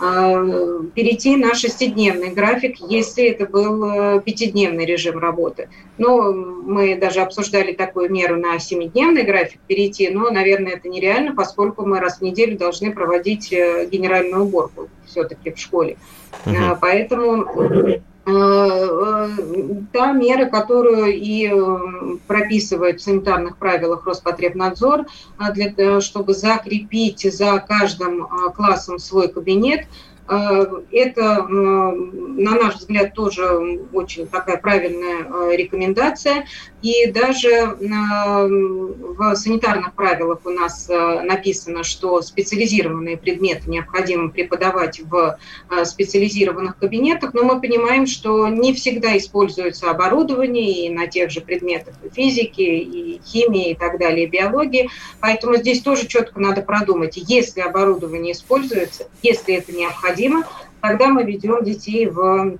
[0.00, 5.68] Э, перейти на шестидневный график, если это был э, пятидневный режим работы.
[5.96, 11.84] Но мы даже обсуждали такую меру на семидневный график перейти, но, наверное, это нереально, поскольку
[11.84, 15.96] мы раз в неделю должны проводить генеральную уборку все-таки в школе.
[16.46, 16.78] Угу.
[16.80, 18.17] Поэтому Э,
[19.92, 25.06] та мера, которую и э, прописывает в санитарных правилах Роспотребнадзор,
[25.54, 34.26] для, чтобы закрепить за каждым классом свой кабинет, Э, это, на наш взгляд, тоже очень
[34.26, 36.44] такая правильная э, рекомендация.
[36.82, 45.38] И даже э, в санитарных правилах у нас написано, что специализированные предметы необходимо преподавать в
[45.84, 51.94] специализированных кабинетах, но мы понимаем, что не всегда используется оборудование и на тех же предметах
[52.14, 54.90] физики, и химии, и так далее, и биологии.
[55.20, 60.44] Поэтому здесь тоже четко надо продумать, если оборудование используется, если это необходимо, необходимо,
[60.80, 62.58] тогда мы ведем детей в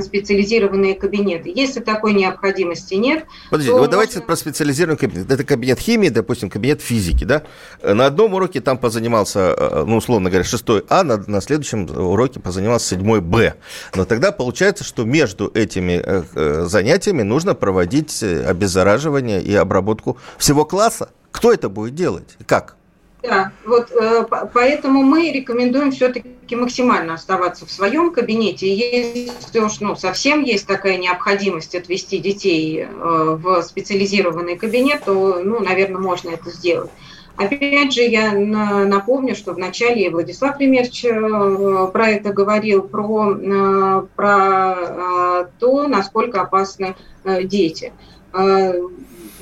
[0.00, 1.52] специализированные кабинеты.
[1.54, 3.26] Если такой необходимости нет...
[3.50, 3.90] Подождите, вот можно...
[3.90, 5.30] давайте про специализированный кабинет.
[5.30, 7.42] Это кабинет химии, допустим, кабинет физики, да?
[7.82, 12.40] На одном уроке там позанимался, э, ну, условно говоря, шестой А, на, на следующем уроке
[12.40, 13.56] позанимался седьмой Б.
[13.94, 20.64] Но тогда получается, что между этими э, э, занятиями нужно проводить обеззараживание и обработку всего
[20.64, 21.10] класса.
[21.32, 22.38] Кто это будет делать?
[22.46, 22.76] Как?
[23.22, 28.74] Да, вот э, поэтому мы рекомендуем все-таки максимально оставаться в своем кабинете.
[28.74, 35.60] Если уж ну, совсем есть такая необходимость отвести детей э, в специализированный кабинет, то, ну,
[35.60, 36.90] наверное, можно это сделать.
[37.36, 45.86] Опять же, я напомню, что вначале Владислав Ремерч э, про это говорил, про, про то,
[45.86, 47.92] насколько опасны дети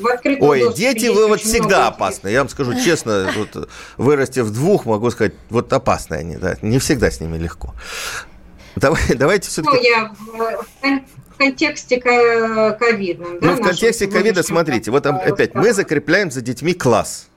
[0.01, 2.29] в открытом Ой, дети вы вот всегда опасны.
[2.29, 6.57] Я вам скажу честно, вот, вырастив двух, могу сказать, вот опасны они, да.
[6.63, 7.75] Не всегда с ними легко.
[8.77, 9.77] Давай, давайте все-таки...
[9.77, 10.13] Ну, я
[10.83, 13.25] в контексте ковида.
[13.41, 17.30] Да, ну, в контексте ковида, смотрите, вот опять мы закрепляем за детьми класс.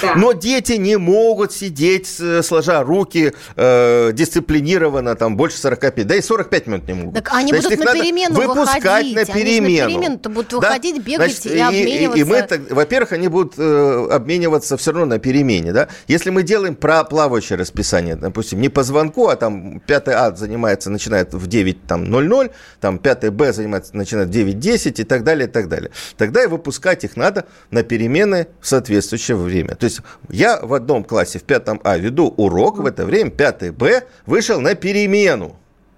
[0.00, 0.14] Да.
[0.16, 2.08] Но дети не могут сидеть,
[2.42, 7.14] сложа руки, э, дисциплинированно, там, больше 45, да и 45 минут не могут.
[7.14, 9.16] Так они Значит, будут на перемену выпускать выходить.
[9.16, 9.86] на перемену.
[9.86, 11.02] Они на перемену будут выходить, да?
[11.02, 12.54] бегать Значит, и, и обмениваться.
[12.54, 15.88] И, и мы, во-первых, они будут э, обмениваться все равно на перемене, да.
[16.08, 20.90] Если мы делаем про плавающее расписание, допустим, не по звонку, а там 5 А занимается,
[20.90, 22.50] начинает в 9.00,
[22.80, 25.90] там 5 Б занимается, начинает в 9.10 и так далее, и так далее.
[26.16, 29.74] Тогда и выпускать их надо на перемены в соответствующее время.
[29.82, 33.72] То есть я в одном классе, в пятом А, веду урок, в это время пятый
[33.72, 35.56] Б вышел на перемену.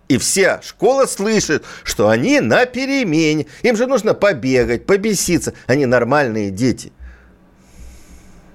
[0.08, 3.44] И вся школа слышит, что они на перемене.
[3.60, 5.52] Им же нужно побегать, побеситься.
[5.66, 6.92] Они нормальные дети.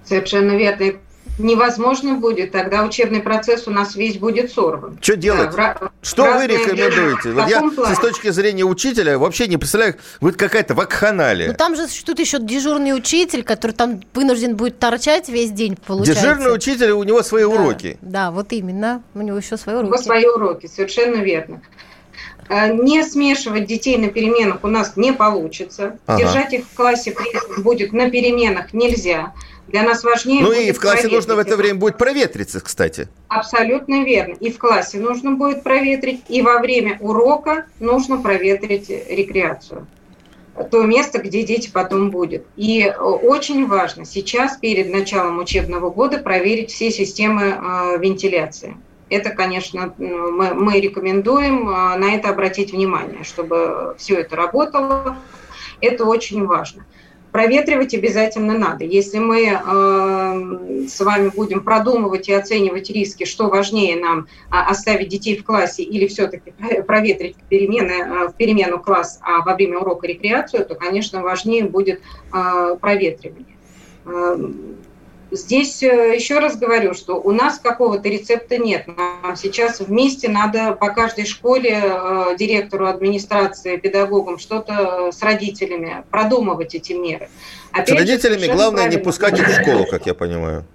[0.04, 0.94] Совершенно верно
[1.40, 4.98] невозможно будет, тогда учебный процесс у нас весь будет сорван.
[5.02, 5.56] Что делать?
[5.56, 7.32] Да, Что вы рекомендуете?
[7.32, 7.96] Вот я плане.
[7.96, 11.48] с точки зрения учителя вообще не представляю, вот какая-то вакханалия.
[11.48, 16.24] Ну там же существует еще дежурный учитель, который там вынужден будет торчать весь день, получается.
[16.24, 17.98] Дежурный учитель, у него свои да, уроки.
[18.02, 19.90] Да, вот именно, у него еще свои уроки.
[19.90, 21.62] У него свои уроки, совершенно верно.
[22.50, 26.00] А, не смешивать детей на переменах у нас не получится.
[26.08, 26.20] Ага.
[26.20, 27.16] Держать их в классе
[27.60, 29.34] будет на переменах нельзя.
[29.70, 30.42] Для нас важнее...
[30.42, 33.08] Ну и в классе нужно в это время будет проветриться, кстати.
[33.28, 34.34] Абсолютно верно.
[34.34, 39.88] И в классе нужно будет проветрить, и во время урока нужно проветрить рекреацию
[40.72, 42.44] то место, где дети потом будут.
[42.58, 48.76] И очень важно сейчас, перед началом учебного года, проверить все системы э, вентиляции.
[49.10, 55.18] Это, конечно, мы, мы рекомендуем э, на это обратить внимание, чтобы все это работало.
[55.80, 56.84] Это очень важно
[57.32, 58.84] проветривать обязательно надо.
[58.84, 65.10] Если мы э, с вами будем продумывать и оценивать риски, что важнее нам э, оставить
[65.10, 66.54] детей в классе или все-таки
[66.88, 72.02] проветрить перемены, э, в перемену класс, а во время урока рекреацию, то, конечно, важнее будет
[72.34, 73.56] э, проветривание.
[75.32, 78.88] Здесь э, еще раз говорю, что у нас какого-то рецепта нет.
[78.88, 86.74] Нам сейчас вместе надо по каждой школе, э, директору администрации, педагогам, что-то с родителями продумывать
[86.74, 87.30] эти меры.
[87.72, 90.66] Опять с родителями же, главное не пускать их в школу, как я понимаю.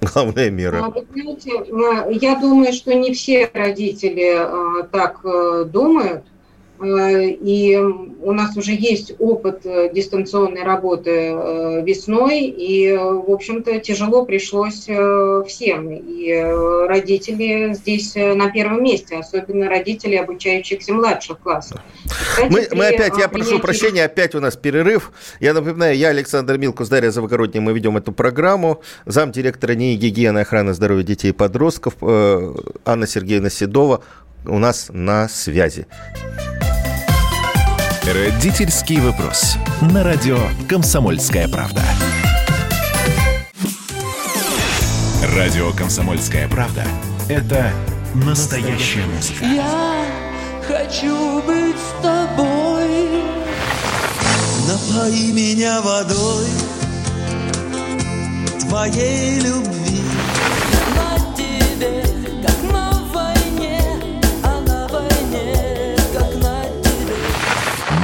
[0.14, 0.84] главная мера.
[0.84, 6.24] А, вы знаете, а, я думаю, что не все родители а, так э, думают.
[6.78, 13.78] Э, и у нас уже есть опыт э, дистанционной работы э, весной, и, в общем-то,
[13.80, 14.86] тяжело пришлось
[15.46, 15.90] всем.
[15.90, 16.32] И
[16.86, 21.80] родители здесь на первом месте, особенно родители обучающихся младших классов.
[22.06, 23.50] Кстати, мы, мы опять, я принятии...
[23.50, 25.12] прошу прощения, опять у нас перерыв.
[25.40, 28.82] Я напоминаю, я Александр Милкус, Дарья Завогородняя, мы ведем эту программу.
[29.06, 34.02] Замдиректора НИИ гигиены и охраны здоровья детей и подростков Анна Сергеевна Седова
[34.46, 35.86] у нас на связи.
[38.06, 39.56] Родительский вопрос.
[39.80, 40.38] На радио
[40.68, 41.82] «Комсомольская правда».
[45.34, 46.84] Радио «Комсомольская правда»—
[47.28, 47.72] это
[48.14, 49.44] настоящая музыка.
[49.44, 50.04] Я
[50.68, 53.24] хочу быть с тобой.
[54.68, 56.46] Напои меня водой
[58.60, 59.85] твоей любви.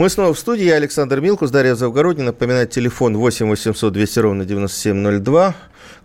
[0.00, 0.64] Мы снова в студии.
[0.64, 2.28] Я Александр Милкус, Дарья Завгороднина.
[2.28, 5.54] Напоминаю, телефон 8 800 200 ровно 9702.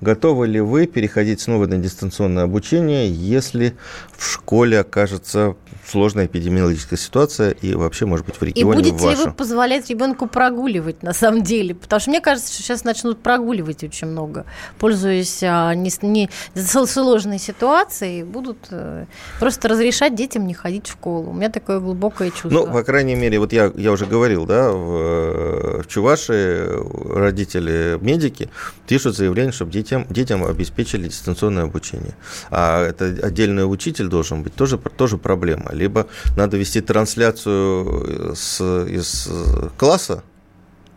[0.01, 3.75] Готовы ли вы переходить снова на дистанционное обучение, если
[4.17, 5.55] в школе окажется
[5.87, 10.27] сложная эпидемиологическая ситуация и вообще, может быть, в регионе И будете ли вы позволять ребенку
[10.27, 11.75] прогуливать на самом деле?
[11.75, 14.45] Потому что мне кажется, что сейчас начнут прогуливать очень много,
[14.79, 19.05] пользуясь а, не, не сложной ситуацией, будут а,
[19.39, 21.31] просто разрешать детям не ходить в школу.
[21.31, 22.49] У меня такое глубокое чувство.
[22.49, 28.49] Ну, по крайней мере, вот я, я уже говорил, да, в, в Чувашии родители медики
[28.87, 32.15] пишут заявление, чтобы детям, детям обеспечили дистанционное обучение.
[32.49, 35.71] А это отдельный учитель должен быть, тоже, тоже проблема.
[35.73, 36.07] Либо
[36.37, 39.29] надо вести трансляцию с, из
[39.77, 40.23] класса,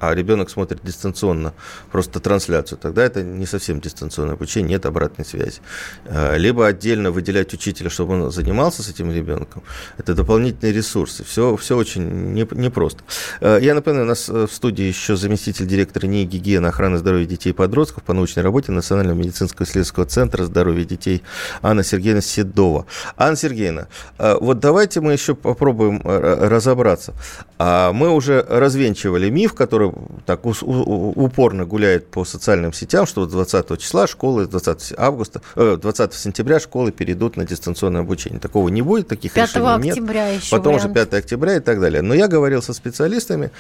[0.00, 1.54] а ребенок смотрит дистанционно
[1.90, 5.60] просто трансляцию, тогда это не совсем дистанционное обучение, нет обратной связи.
[6.06, 9.62] А, либо отдельно выделять учителя, чтобы он занимался с этим ребенком,
[9.96, 11.24] это дополнительные ресурсы.
[11.24, 13.02] Все, все очень непросто.
[13.40, 17.26] А, я напоминаю, у нас э, в студии еще заместитель директора НИИ гигиены охраны здоровья
[17.26, 21.22] детей и подростков по научной работе Национального медицинского исследовательского центра здоровья детей
[21.62, 22.86] Анна Сергеевна Седова.
[23.16, 23.88] Анна Сергеевна,
[24.18, 27.14] вот давайте мы еще попробуем э, разобраться.
[27.58, 29.92] Мы уже развенчивали миф, который
[30.26, 36.60] так упорно гуляет по социальным сетям, что 20 числа школы, 20 августа, 20 э, сентября
[36.60, 38.40] школы перейдут на дистанционное обучение.
[38.40, 40.42] Такого не будет, таких 5 решений октября нет.
[40.42, 40.96] Еще Потом вариант.
[40.96, 42.02] уже 5 октября и так далее.
[42.02, 43.50] Но я говорил со специалистами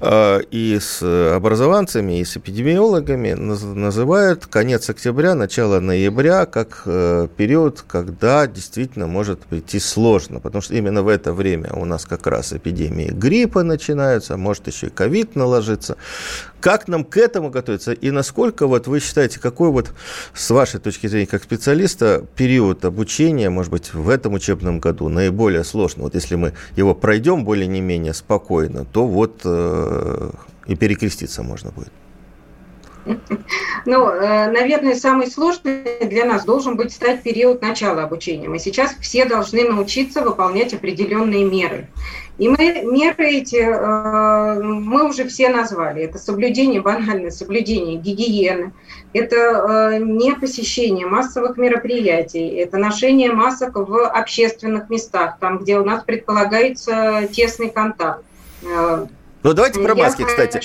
[0.00, 7.84] э, и с образованцами, и с эпидемиологами, называют конец октября, начало ноября как э, период,
[7.86, 12.52] когда действительно может прийти сложно, потому что именно в это время у нас как раз
[12.52, 15.96] эпидемии гриппа начинаются, может еще и ковид наложится.
[16.60, 17.92] Как нам к этому готовиться?
[17.92, 19.92] И насколько вот вы считаете, какой вот,
[20.32, 25.64] с вашей точки зрения, как специалиста, период обучения, может быть, в этом учебном году наиболее
[25.64, 26.04] сложный?
[26.04, 30.30] Вот если мы его пройдем более-не-менее спокойно, то вот э,
[30.66, 31.92] и перекреститься можно будет.
[33.86, 38.48] Ну, э, наверное, самый сложный для нас должен быть стать период начала обучения.
[38.48, 41.88] Мы сейчас все должны научиться выполнять определенные меры.
[42.38, 46.02] И мы меры эти э, мы уже все назвали.
[46.02, 48.72] Это соблюдение, банальное соблюдение гигиены,
[49.12, 55.84] это э, не посещение массовых мероприятий, это ношение масок в общественных местах, там, где у
[55.84, 58.24] нас предполагается тесный контакт.
[59.44, 60.60] Ну, давайте про маски, кстати.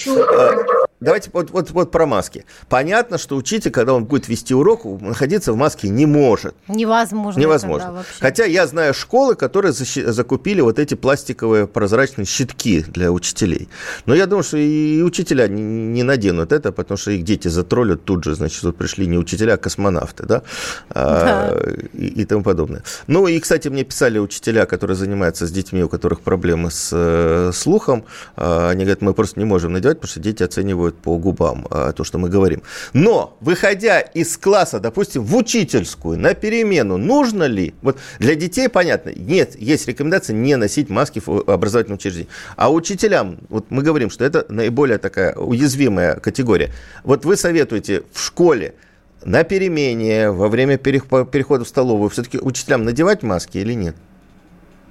[1.00, 2.44] Давайте вот, вот, вот про маски.
[2.68, 6.56] Понятно, что учитель, когда он будет вести урок, находиться в маске не может.
[6.68, 7.40] Невозможно.
[7.40, 8.04] Невозможно.
[8.20, 13.70] Хотя я знаю школы, которые закупили вот эти пластиковые прозрачные щитки для учителей.
[14.06, 18.26] Но я думаю, что и учителя не наденут это, потому что их дети затроллят тут
[18.26, 20.42] же, значит, вот пришли не учителя, а космонавты, да,
[20.90, 21.72] а, да.
[21.94, 22.84] и, и тому подобное.
[23.08, 27.52] Ну и, кстати, мне писали учителя, которые занимаются с детьми, у которых проблемы с э,
[27.54, 28.04] слухом.
[28.36, 31.92] А, они говорят, мы просто не можем надевать, потому что дети оценивают по губам а,
[31.92, 32.62] то, что мы говорим.
[32.94, 37.74] Но, выходя из класса, допустим, в учительскую, на перемену, нужно ли?
[37.82, 42.30] Вот для детей понятно, нет, есть рекомендация не носить маски в образовательном учреждении.
[42.56, 46.72] А учителям, вот мы говорим, что это наиболее такая уязвимая категория.
[47.04, 48.76] Вот вы советуете в школе
[49.24, 53.96] на перемене, во время перехода в столовую, все-таки учителям надевать маски или нет?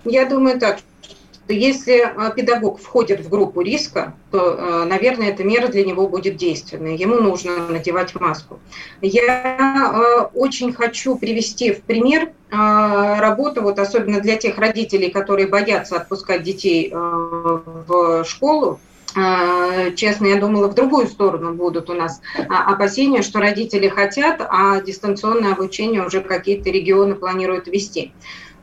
[0.05, 0.79] Я думаю так,
[1.55, 6.37] если а, педагог входит в группу риска, то, а, наверное, эта мера для него будет
[6.37, 6.97] действенной.
[6.97, 8.61] Ему нужно надевать маску.
[9.01, 15.97] Я а, очень хочу привести в пример работу, вот особенно для тех родителей, которые боятся
[15.97, 18.81] отпускать детей в школу,
[19.95, 25.53] честно, я думала, в другую сторону будут у нас опасения, что родители хотят, а дистанционное
[25.53, 28.13] обучение уже какие-то регионы планируют вести.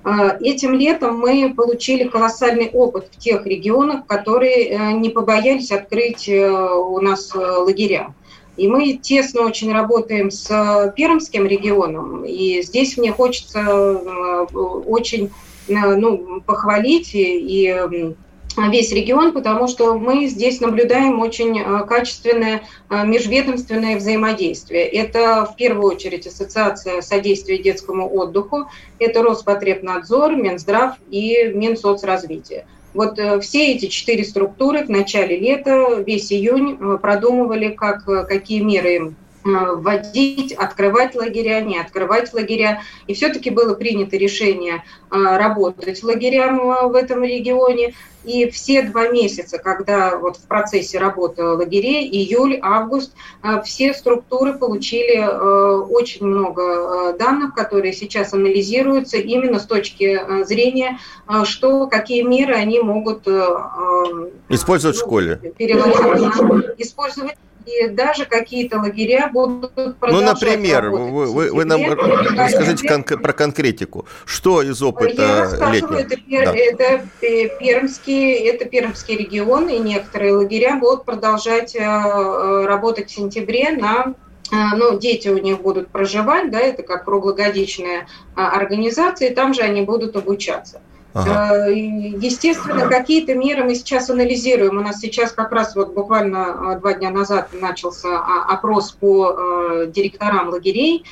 [0.07, 6.29] А, этим летом мы получили колоссальный опыт в тех регионах, которые э, не побоялись открыть
[6.29, 8.13] э, у нас э, лагеря.
[8.55, 14.45] И мы тесно очень работаем с Пермским регионом, и здесь мне хочется
[14.87, 15.31] очень
[15.67, 18.13] ну, похвалить и
[18.57, 24.85] весь регион, потому что мы здесь наблюдаем очень э, качественное э, межведомственное взаимодействие.
[24.85, 28.67] Это в первую очередь Ассоциация содействия детскому отдыху,
[28.99, 32.65] это Роспотребнадзор, Минздрав и Минсоцразвитие.
[32.93, 38.95] Вот э, все эти четыре структуры в начале лета, весь июнь продумывали, как, какие меры
[38.95, 39.15] им
[39.45, 42.81] вводить, открывать лагеря, не открывать лагеря.
[43.07, 47.93] И все-таки было принято решение работать лагерям в этом регионе.
[48.25, 54.57] И все два месяца, когда вот в процессе работы лагерей, июль, август, э, все структуры
[54.57, 56.61] получили э, очень много
[57.11, 60.97] э, данных, которые сейчас анализируются именно с точки зрения,
[61.43, 63.27] что, какие меры они могут
[64.49, 65.39] использовать в школе.
[66.77, 67.35] Использовать
[67.65, 74.05] и даже какие-то лагеря будут Ну, например, вы, вы, вы нам расскажите кон- про конкретику.
[74.25, 76.55] Что из опыта Я рассказываю, это, да.
[76.55, 77.01] это,
[77.59, 84.13] пермский, это пермский регион, и некоторые лагеря будут продолжать э, э, работать в сентябре на
[84.51, 89.61] э, ну, дети у них будут проживать, да, это как круглогодичная организация, и там же
[89.61, 90.81] они будут обучаться.
[91.15, 91.69] Ага.
[91.69, 94.77] Э, естественно, какие-то меры мы сейчас анализируем.
[94.77, 99.31] У нас сейчас как раз вот буквально э, два дня назад начался а, опрос по
[99.31, 101.05] э, директорам лагерей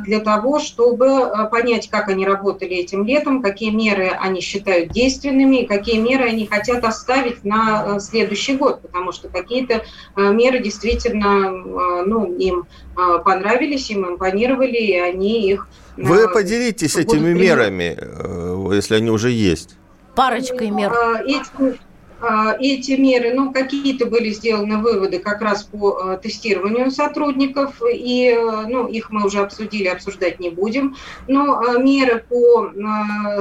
[0.00, 6.00] для того, чтобы понять, как они работали этим летом, какие меры они считают действенными какие
[6.00, 9.82] меры они хотят оставить на следующий год, потому что какие-то
[10.16, 15.68] меры действительно ну, им понравились, им импонировали, и они их
[15.98, 19.76] вы поделитесь этими мерами, э, если они уже есть.
[20.14, 20.92] Парочкой мер.
[20.92, 21.78] А, эти,
[22.58, 28.66] эти меры, ну, какие-то были сделаны выводы как раз по э, тестированию сотрудников, и, э,
[28.66, 30.96] ну, их мы уже обсудили, обсуждать не будем.
[31.28, 32.72] Но э, меры по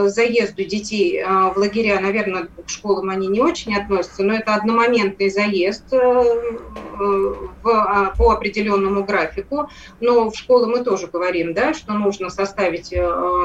[0.08, 5.92] заезду детей в лагеря, наверное, к школам они не очень относятся, но это одномоментный заезд
[5.92, 9.70] в, а, по определенному графику.
[10.00, 12.94] Но в школы мы тоже говорим, да, что нужно составить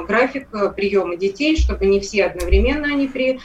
[0.07, 3.41] график приема детей, чтобы не все одновременно они при,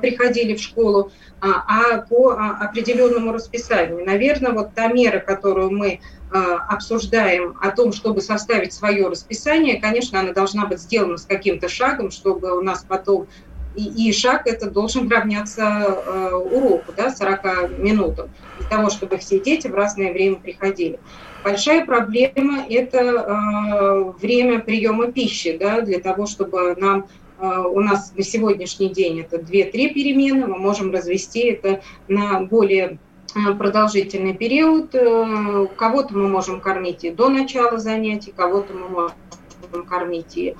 [0.00, 1.10] приходили в школу.
[1.42, 4.04] А, а по а, определенному расписанию.
[4.04, 10.20] Наверное, вот та мера, которую мы а, обсуждаем о том, чтобы составить свое расписание, конечно,
[10.20, 13.26] она должна быть сделана с каким-то шагом, чтобы у нас потом
[13.74, 18.28] и, и шаг это должен равняться э, уроку, да, 40 минутам,
[18.58, 20.98] для того, чтобы все дети в разное время приходили.
[21.44, 27.06] Большая проблема– это э, время приема пищи, да, для того, чтобы нам
[27.40, 32.98] у нас на сегодняшний день это 2-3 перемены, мы можем развести это на более
[33.34, 34.94] а, продолжительный период.
[34.94, 40.56] Э, кого-то мы можем кормить и до начала занятий, кого-то мы можем кормить и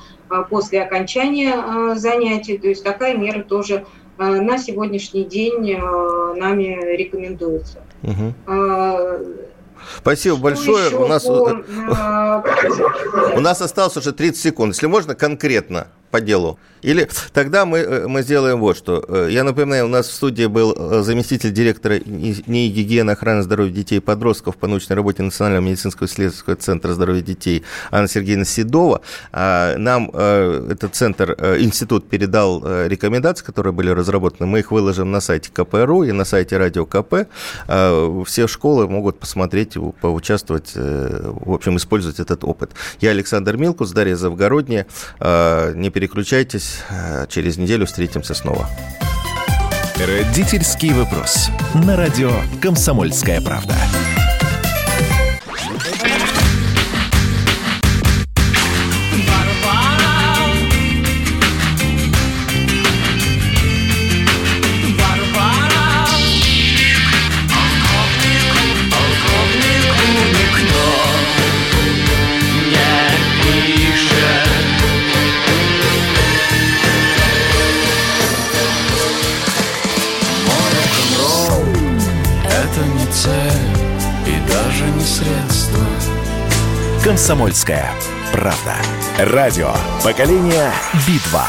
[0.48, 2.56] после окончания занятий.
[2.58, 3.84] То есть такая мера тоже
[4.18, 5.76] на сегодняшний день
[6.36, 7.82] нами рекомендуется.
[8.02, 8.34] Угу.
[9.96, 10.96] Спасибо Что большое.
[10.96, 11.64] У нас, по...
[13.36, 14.74] у нас осталось уже 30 секунд.
[14.74, 16.58] Если можно, конкретно по делу.
[16.82, 19.04] Или тогда мы, э, мы сделаем вот что.
[19.06, 23.72] Э, я напоминаю, у нас в студии был э, заместитель директора НИИ гигиены охраны здоровья
[23.72, 29.02] детей и подростков по научной работе Национального медицинского исследовательского центра здоровья детей Анна Сергеевна Седова.
[29.32, 34.46] А, нам этот центр, институт передал рекомендации, которые были разработаны.
[34.46, 37.28] Мы их выложим на сайте КПРУ и на сайте Радио КП.
[38.26, 42.72] Все школы могут посмотреть, поучаствовать, в общем, использовать этот опыт.
[43.00, 44.86] Я Александр Милкус, Дарья Завгородняя.
[45.20, 48.70] Не переключайтесь, э, через неделю встретимся снова.
[49.96, 51.50] Родительский вопрос.
[51.74, 52.32] На радио
[52.62, 53.74] «Комсомольская правда».
[87.10, 87.92] Комсомольская
[88.32, 88.76] правда.
[89.18, 89.74] Радио.
[90.04, 90.70] Поколение
[91.08, 91.44] Битва.